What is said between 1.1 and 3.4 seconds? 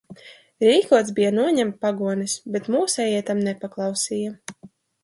bija noņemt pagones, bet mūsējie